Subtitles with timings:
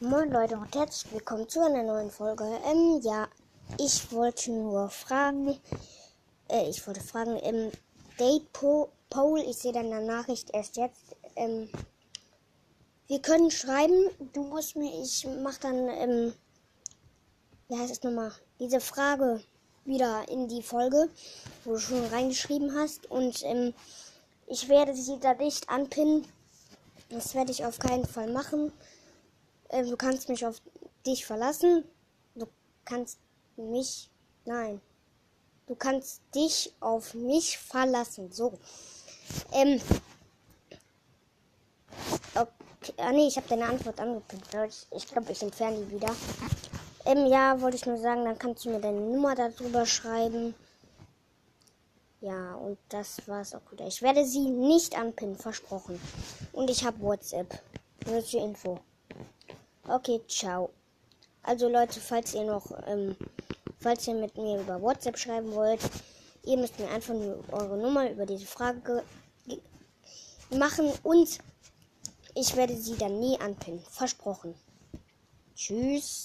[0.00, 2.44] Moin Leute und herzlich willkommen zu einer neuen Folge.
[2.70, 3.26] Ähm, ja,
[3.80, 5.58] ich wollte nur fragen,
[6.48, 7.72] äh, ich wollte fragen, ähm,
[8.16, 8.90] Date po
[9.44, 11.68] ich sehe deine Nachricht erst jetzt, ähm,
[13.08, 16.32] wir können schreiben, du musst mir, ich mach dann, ähm,
[17.66, 18.30] wie heißt es nochmal,
[18.60, 19.42] diese Frage
[19.84, 21.10] wieder in die Folge,
[21.64, 23.74] wo du schon reingeschrieben hast und, ähm,
[24.46, 26.24] ich werde sie da nicht anpinnen.
[27.08, 28.70] Das werde ich auf keinen Fall machen.
[29.68, 30.60] Äh, du kannst mich auf
[31.06, 31.84] dich verlassen.
[32.34, 32.46] Du
[32.84, 33.18] kannst
[33.56, 34.10] mich.
[34.44, 34.80] Nein.
[35.66, 38.32] Du kannst dich auf mich verlassen.
[38.32, 38.58] So.
[39.52, 39.80] Ähm.
[42.34, 42.94] Okay.
[42.96, 44.44] Ah, nee, ich habe deine Antwort angepinnt.
[44.68, 46.14] Ich, ich glaube, ich entferne die wieder.
[47.04, 50.54] Ähm, ja, wollte ich nur sagen, dann kannst du mir deine Nummer darüber schreiben.
[52.20, 53.86] Ja, und das war's auch wieder.
[53.86, 56.00] Ich werde sie nicht anpinnen, versprochen.
[56.52, 57.62] Und ich habe WhatsApp.
[58.06, 58.80] Nur zur Info.
[59.90, 60.68] Okay, ciao.
[61.42, 63.16] Also Leute, falls ihr noch, ähm,
[63.80, 65.80] falls ihr mit mir über WhatsApp schreiben wollt,
[66.44, 69.02] ihr müsst mir einfach nur eure Nummer über diese Frage
[70.50, 71.38] machen und
[72.34, 73.80] ich werde sie dann nie anpinnen.
[73.90, 74.54] Versprochen.
[75.54, 76.16] Tschüss.